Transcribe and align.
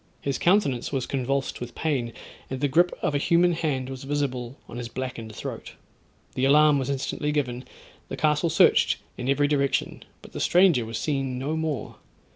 His 0.21 0.39
countenance 0.39 0.91
was 0.91 1.05
convulsed 1.05 1.61
with 1.61 1.75
pain, 1.75 2.11
and 2.49 2.59
the 2.59 2.67
grip 2.67 2.91
of 3.03 3.13
a 3.13 3.19
human 3.19 3.51
hand 3.53 3.87
was 3.87 4.03
visible 4.03 4.57
on 4.67 4.77
his 4.77 4.89
blackened 4.89 5.35
throat. 5.35 5.73
The 6.33 6.43
alarm 6.45 6.79
was 6.79 6.89
instantly 6.89 7.31
given, 7.31 7.65
the 8.07 8.17
castle 8.17 8.49
searched 8.49 8.97
in 9.15 9.29
every 9.29 9.47
direction, 9.47 10.01
but 10.23 10.31
the 10.31 10.39
stranger 10.39 10.85
was 10.87 10.97
seen 10.97 11.37
no 11.37 11.55
more. 11.55 11.97